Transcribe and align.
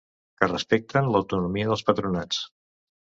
Que 0.39 0.47
respecten 0.51 1.09
l’autonomia 1.15 1.67
dels 1.73 1.83
patronats. 1.91 2.41